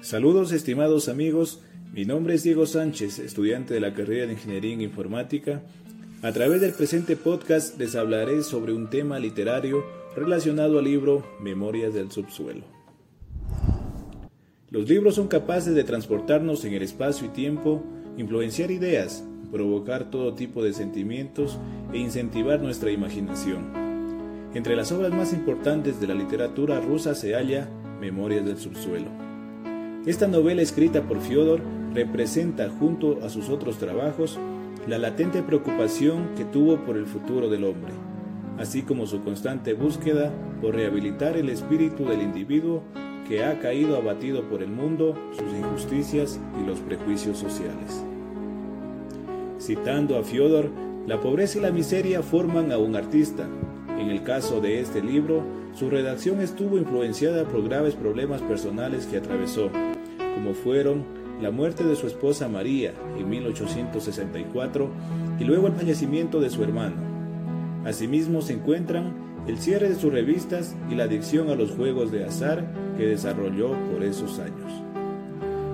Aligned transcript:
Saludos 0.00 0.52
estimados 0.52 1.08
amigos, 1.08 1.60
mi 1.92 2.04
nombre 2.04 2.34
es 2.34 2.44
Diego 2.44 2.66
Sánchez, 2.66 3.18
estudiante 3.18 3.74
de 3.74 3.80
la 3.80 3.94
carrera 3.94 4.26
de 4.26 4.34
Ingeniería 4.34 4.72
en 4.72 4.80
Informática. 4.80 5.62
A 6.22 6.30
través 6.30 6.60
del 6.60 6.72
presente 6.72 7.16
podcast 7.16 7.76
les 7.80 7.96
hablaré 7.96 8.44
sobre 8.44 8.72
un 8.72 8.90
tema 8.90 9.18
literario 9.18 9.84
relacionado 10.14 10.78
al 10.78 10.84
libro 10.84 11.26
Memorias 11.40 11.94
del 11.94 12.12
Subsuelo. 12.12 12.62
Los 14.70 14.88
libros 14.88 15.16
son 15.16 15.26
capaces 15.26 15.74
de 15.74 15.82
transportarnos 15.82 16.64
en 16.64 16.74
el 16.74 16.82
espacio 16.82 17.26
y 17.26 17.30
tiempo, 17.30 17.82
influenciar 18.16 18.70
ideas, 18.70 19.24
provocar 19.50 20.12
todo 20.12 20.34
tipo 20.34 20.62
de 20.62 20.74
sentimientos 20.74 21.58
e 21.92 21.98
incentivar 21.98 22.60
nuestra 22.60 22.92
imaginación. 22.92 23.72
Entre 24.54 24.76
las 24.76 24.92
obras 24.92 25.12
más 25.12 25.32
importantes 25.32 26.00
de 26.00 26.06
la 26.06 26.14
literatura 26.14 26.80
rusa 26.80 27.16
se 27.16 27.34
halla 27.34 27.68
Memorias 28.00 28.46
del 28.46 28.58
Subsuelo 28.58 29.28
esta 30.06 30.28
novela 30.28 30.62
escrita 30.62 31.02
por 31.02 31.20
Fyodor 31.20 31.60
representa, 31.92 32.68
junto 32.70 33.18
a 33.24 33.28
sus 33.28 33.48
otros 33.48 33.78
trabajos, 33.78 34.38
la 34.86 34.98
latente 34.98 35.42
preocupación 35.42 36.30
que 36.36 36.44
tuvo 36.44 36.84
por 36.84 36.96
el 36.96 37.06
futuro 37.06 37.48
del 37.48 37.64
hombre, 37.64 37.92
así 38.58 38.82
como 38.82 39.06
su 39.06 39.20
constante 39.22 39.74
búsqueda 39.74 40.32
por 40.62 40.74
rehabilitar 40.74 41.36
el 41.36 41.48
espíritu 41.50 42.04
del 42.04 42.22
individuo 42.22 42.82
que 43.28 43.44
ha 43.44 43.58
caído 43.60 43.96
abatido 43.96 44.48
por 44.48 44.62
el 44.62 44.70
mundo, 44.70 45.14
sus 45.32 45.52
injusticias 45.52 46.40
y 46.62 46.66
los 46.66 46.78
prejuicios 46.80 47.36
sociales. 47.36 48.02
Citando 49.60 50.16
a 50.16 50.22
Fyodor, 50.22 50.70
la 51.06 51.20
pobreza 51.20 51.58
y 51.58 51.60
la 51.60 51.70
miseria 51.70 52.22
forman 52.22 52.72
a 52.72 52.78
un 52.78 52.96
artista. 52.96 53.46
En 53.98 54.08
el 54.08 54.22
caso 54.22 54.60
de 54.60 54.80
este 54.80 55.02
libro, 55.02 55.42
su 55.74 55.90
redacción 55.90 56.40
estuvo 56.40 56.78
influenciada 56.78 57.44
por 57.44 57.62
graves 57.62 57.94
problemas 57.94 58.42
personales 58.42 59.06
que 59.06 59.18
atravesó, 59.18 59.70
como 60.34 60.54
fueron 60.54 61.04
la 61.40 61.50
muerte 61.50 61.84
de 61.84 61.94
su 61.94 62.06
esposa 62.06 62.48
María 62.48 62.92
en 63.16 63.28
1864 63.28 64.90
y 65.38 65.44
luego 65.44 65.68
el 65.68 65.74
fallecimiento 65.74 66.40
de 66.40 66.50
su 66.50 66.62
hermano. 66.64 66.96
Asimismo 67.84 68.42
se 68.42 68.54
encuentran 68.54 69.14
el 69.46 69.58
cierre 69.58 69.88
de 69.88 69.94
sus 69.94 70.12
revistas 70.12 70.76
y 70.90 70.94
la 70.94 71.04
adicción 71.04 71.48
a 71.50 71.54
los 71.54 71.70
juegos 71.70 72.10
de 72.10 72.24
azar 72.24 72.66
que 72.96 73.06
desarrolló 73.06 73.70
por 73.90 74.02
esos 74.02 74.38
años. 74.40 74.82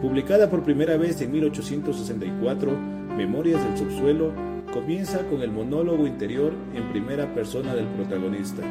Publicada 0.00 0.48
por 0.48 0.62
primera 0.62 0.96
vez 0.96 1.20
en 1.20 1.32
1864, 1.32 2.70
Memorias 3.16 3.62
del 3.64 3.76
Subsuelo 3.76 4.32
comienza 4.72 5.26
con 5.26 5.42
el 5.42 5.50
monólogo 5.50 6.06
interior 6.06 6.52
en 6.74 6.88
primera 6.90 7.34
persona 7.34 7.74
del 7.74 7.86
protagonista. 7.88 8.62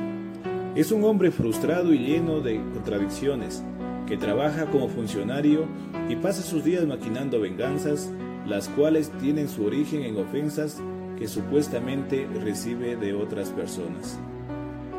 Es 0.75 0.91
un 0.91 1.03
hombre 1.03 1.31
frustrado 1.31 1.93
y 1.93 1.99
lleno 1.99 2.39
de 2.41 2.57
contradicciones, 2.73 3.63
que 4.05 4.17
trabaja 4.17 4.65
como 4.67 4.87
funcionario 4.87 5.65
y 6.09 6.15
pasa 6.15 6.41
sus 6.41 6.63
días 6.63 6.85
maquinando 6.85 7.39
venganzas, 7.39 8.11
las 8.45 8.69
cuales 8.69 9.11
tienen 9.19 9.49
su 9.49 9.65
origen 9.65 10.03
en 10.03 10.17
ofensas 10.17 10.81
que 11.17 11.27
supuestamente 11.27 12.27
recibe 12.43 12.95
de 12.95 13.13
otras 13.13 13.49
personas. 13.49 14.19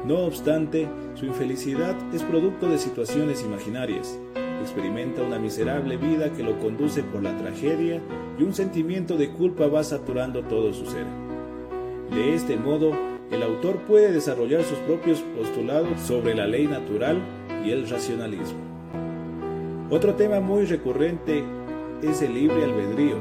No 0.04 0.20
obstante, 0.20 0.88
su 1.14 1.26
infelicidad 1.26 1.94
es 2.12 2.22
producto 2.22 2.68
de 2.68 2.78
situaciones 2.78 3.42
imaginarias. 3.42 4.18
Experimenta 4.60 5.22
una 5.22 5.38
miserable 5.38 5.96
vida 5.96 6.32
que 6.32 6.42
lo 6.42 6.58
conduce 6.58 7.02
por 7.02 7.22
la 7.22 7.36
tragedia 7.36 8.00
y 8.38 8.42
un 8.42 8.52
sentimiento 8.52 9.16
de 9.16 9.30
culpa 9.30 9.66
va 9.66 9.84
saturando 9.84 10.42
todo 10.42 10.72
su 10.72 10.86
ser. 10.86 11.06
De 12.10 12.34
este 12.34 12.56
modo, 12.56 12.92
el 13.30 13.42
autor 13.42 13.78
puede 13.82 14.12
desarrollar 14.12 14.62
sus 14.62 14.78
propios 14.78 15.20
postulados 15.36 16.00
sobre 16.00 16.34
la 16.34 16.46
ley 16.46 16.66
natural 16.66 17.18
y 17.64 17.70
el 17.70 17.88
racionalismo. 17.88 18.58
Otro 19.90 20.14
tema 20.14 20.40
muy 20.40 20.64
recurrente 20.64 21.44
es 22.02 22.22
el 22.22 22.34
libre 22.34 22.64
albedrío. 22.64 23.16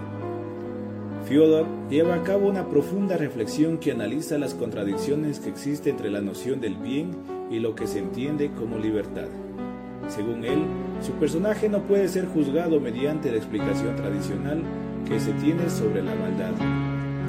Fyodor 1.26 1.66
lleva 1.90 2.16
a 2.16 2.24
cabo 2.24 2.48
una 2.48 2.70
profunda 2.70 3.18
reflexión 3.18 3.80
que 3.80 3.92
analiza 3.92 4.38
las 4.38 4.54
contradicciones 4.54 5.40
que 5.40 5.50
existen 5.50 5.92
entre 5.92 6.10
la 6.10 6.22
noción 6.22 6.62
del 6.62 6.76
bien 6.76 7.12
y 7.52 7.60
lo 7.60 7.76
que 7.76 7.88
se 7.88 8.00
entiende 8.00 8.52
como 8.52 8.78
libertad. 8.78 9.28
Según 10.08 10.46
él, 10.46 10.60
su 11.02 11.12
personaje 11.14 11.68
no 11.68 11.84
puede 11.84 12.08
ser 12.08 12.28
juzgado 12.28 12.80
mediante 12.80 13.30
la 13.30 13.38
explicación 13.38 13.96
tradicional 13.98 14.62
que 15.08 15.20
se 15.20 15.34
tiene 15.34 15.70
sobre 15.70 16.02
la 16.02 16.16
maldad, 16.16 16.54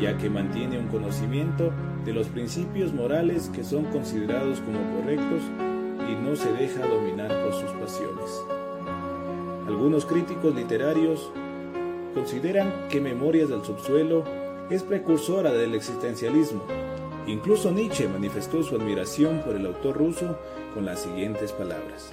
ya 0.00 0.16
que 0.16 0.30
mantiene 0.30 0.78
un 0.78 0.88
conocimiento 0.88 1.72
de 2.04 2.12
los 2.12 2.28
principios 2.28 2.92
morales 2.92 3.50
que 3.54 3.64
son 3.64 3.84
considerados 3.86 4.60
como 4.60 4.78
correctos 4.96 5.42
y 6.08 6.14
no 6.14 6.36
se 6.36 6.52
deja 6.52 6.86
dominar 6.86 7.28
por 7.42 7.52
sus 7.52 7.70
pasiones. 7.72 8.42
Algunos 9.66 10.06
críticos 10.06 10.54
literarios 10.54 11.30
consideran 12.14 12.88
que 12.88 13.00
Memorias 13.00 13.48
del 13.48 13.62
Subsuelo 13.62 14.24
es 14.70 14.82
precursora 14.82 15.52
del 15.52 15.74
existencialismo. 15.74 16.62
Incluso 17.26 17.70
Nietzsche 17.70 18.08
manifestó 18.08 18.62
su 18.62 18.76
admiración 18.76 19.40
por 19.40 19.54
el 19.56 19.66
autor 19.66 19.98
ruso 19.98 20.38
con 20.74 20.86
las 20.86 21.00
siguientes 21.00 21.52
palabras. 21.52 22.10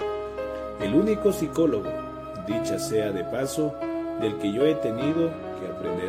El 0.80 0.94
único 0.94 1.32
psicólogo, 1.32 1.88
dicha 2.46 2.78
sea 2.78 3.12
de 3.12 3.24
paso, 3.24 3.74
del 4.20 4.36
que 4.36 4.52
yo 4.52 4.66
he 4.66 4.74
tenido 4.74 5.30
que 5.58 5.66
aprender. 5.66 6.05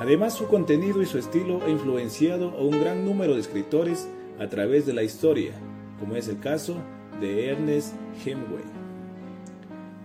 Además, 0.00 0.32
su 0.32 0.46
contenido 0.46 1.02
y 1.02 1.06
su 1.06 1.18
estilo 1.18 1.60
ha 1.62 1.68
influenciado 1.68 2.52
a 2.52 2.62
un 2.62 2.70
gran 2.80 3.04
número 3.04 3.34
de 3.34 3.40
escritores 3.40 4.08
a 4.38 4.48
través 4.48 4.86
de 4.86 4.94
la 4.94 5.02
historia, 5.02 5.52
como 5.98 6.16
es 6.16 6.26
el 6.28 6.40
caso 6.40 6.76
de 7.20 7.50
Ernest 7.50 7.94
Hemingway. 8.24 8.64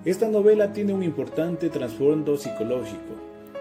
Esta 0.04 0.28
novela 0.28 0.74
tiene 0.74 0.94
un 0.94 1.02
importante 1.02 1.70
trasfondo 1.70 2.36
psicológico, 2.36 3.16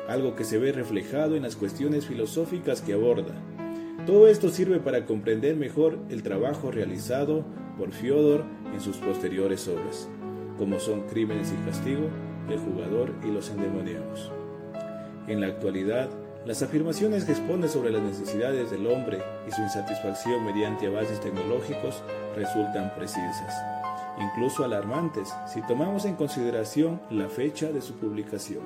algo 0.09 0.34
que 0.34 0.43
se 0.43 0.59
ve 0.59 0.72
reflejado 0.72 1.37
en 1.37 1.45
las 1.45 1.55
cuestiones 1.55 2.06
filosóficas 2.06 2.83
que 2.83 2.95
aborda. 2.95 3.34
Todo 4.05 4.27
esto 4.27 4.49
sirve 4.49 4.81
para 4.81 5.06
comprender 5.06 5.55
mejor 5.55 5.99
el 6.11 6.25
trabajo 6.25 6.72
realizado 6.72 7.45
por 7.78 7.93
Fyodor 7.93 8.45
en 8.75 8.81
sus 8.81 8.97
posteriores 8.97 9.69
obras, 9.69 10.09
como 10.59 10.81
son 10.81 11.03
Crímenes 11.03 11.53
y 11.53 11.65
Castigo, 11.65 12.09
El 12.51 12.59
jugador 12.59 13.15
y 13.25 13.31
los 13.31 13.49
endemoniados. 13.51 14.33
En 15.27 15.41
la 15.41 15.47
actualidad, 15.47 16.11
las 16.47 16.62
afirmaciones 16.62 17.25
que 17.25 17.32
expone 17.32 17.69
sobre 17.69 17.91
las 17.91 18.03
necesidades 18.03 18.71
del 18.71 18.87
hombre 18.87 19.19
y 19.49 19.53
su 19.53 19.62
insatisfacción 19.62 20.44
mediante 20.44 20.87
avances 20.87 21.21
tecnológicos 21.21 22.03
resultan 22.37 22.94
precisas 22.94 23.55
incluso 24.21 24.65
alarmantes 24.65 25.34
si 25.47 25.60
tomamos 25.62 26.04
en 26.04 26.16
consideración 26.16 27.00
la 27.10 27.28
fecha 27.28 27.72
de 27.72 27.81
su 27.81 27.94
publicación, 27.94 28.62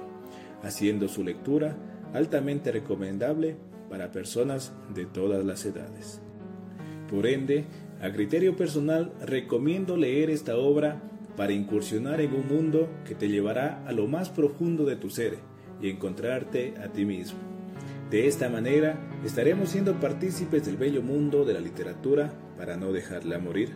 haciendo 0.62 1.08
su 1.08 1.24
lectura 1.24 1.76
altamente 2.12 2.72
recomendable 2.72 3.56
para 3.90 4.12
personas 4.12 4.72
de 4.94 5.06
todas 5.06 5.44
las 5.44 5.64
edades. 5.64 6.20
Por 7.10 7.26
ende, 7.26 7.64
a 8.00 8.12
criterio 8.12 8.56
personal 8.56 9.12
recomiendo 9.20 9.96
leer 9.96 10.30
esta 10.30 10.56
obra 10.56 11.02
para 11.36 11.52
incursionar 11.52 12.20
en 12.20 12.34
un 12.34 12.48
mundo 12.48 12.88
que 13.06 13.14
te 13.14 13.28
llevará 13.28 13.82
a 13.86 13.92
lo 13.92 14.06
más 14.06 14.28
profundo 14.28 14.84
de 14.84 14.96
tu 14.96 15.08
ser 15.10 15.38
y 15.80 15.88
encontrarte 15.88 16.74
a 16.82 16.88
ti 16.88 17.04
mismo. 17.04 17.47
De 18.10 18.26
esta 18.26 18.48
manera 18.48 18.98
estaremos 19.22 19.68
siendo 19.68 20.00
partícipes 20.00 20.64
del 20.64 20.78
bello 20.78 21.02
mundo 21.02 21.44
de 21.44 21.52
la 21.52 21.60
literatura 21.60 22.32
para 22.56 22.76
no 22.76 22.90
dejarla 22.90 23.38
morir. 23.38 23.70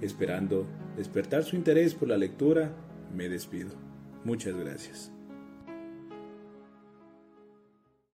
Esperando 0.00 0.66
despertar 0.96 1.44
su 1.44 1.54
interés 1.54 1.94
por 1.94 2.08
la 2.08 2.16
lectura, 2.16 2.72
me 3.14 3.28
despido. 3.28 3.70
Muchas 4.24 4.56
gracias. 4.56 5.12